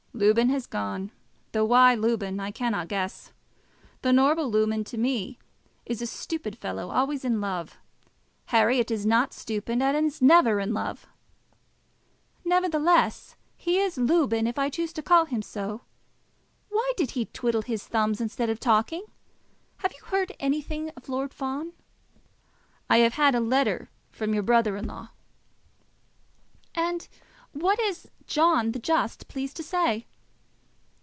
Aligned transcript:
"Lubin 0.13 0.49
has 0.49 0.67
gone. 0.67 1.09
Though 1.51 1.65
why 1.65 1.95
Lubin, 1.95 2.39
I 2.39 2.51
cannot 2.51 2.89
guess. 2.89 3.31
The 4.03 4.13
normal 4.13 4.51
Lubin 4.51 4.83
to 4.83 4.97
me 4.97 5.39
is 5.85 5.99
a 5.99 6.05
stupid 6.05 6.55
fellow 6.57 6.91
always 6.91 7.25
in 7.25 7.41
love. 7.41 7.79
Herriot 8.49 8.91
is 8.91 9.03
not 9.03 9.33
stupid 9.33 9.81
and 9.81 10.05
is 10.05 10.21
never 10.21 10.59
in 10.59 10.73
love." 10.75 11.07
"Nevertheless, 12.45 13.35
he 13.57 13.79
is 13.79 13.97
Lubin 13.97 14.45
if 14.45 14.59
I 14.59 14.69
choose 14.69 14.93
to 14.93 15.01
call 15.01 15.25
him 15.25 15.41
so. 15.41 15.81
Why 16.69 16.91
did 16.97 17.11
he 17.11 17.25
twiddle 17.25 17.63
his 17.63 17.87
thumbs 17.87 18.21
instead 18.21 18.49
of 18.49 18.59
talking? 18.59 19.05
Have 19.77 19.93
you 19.93 20.03
heard 20.05 20.33
anything 20.39 20.91
of 20.95 21.09
Lord 21.09 21.33
Fawn?" 21.33 21.71
"I 22.89 22.97
have 22.97 23.13
had 23.13 23.33
a 23.33 23.39
letter 23.39 23.89
from 24.11 24.35
your 24.35 24.43
brother 24.43 24.75
in 24.77 24.85
law." 24.85 25.09
"And 26.75 27.07
what 27.53 27.79
is 27.79 28.09
John 28.27 28.71
the 28.71 28.79
Just 28.79 29.27
pleased 29.27 29.57
to 29.57 29.63
say?" 29.63 30.05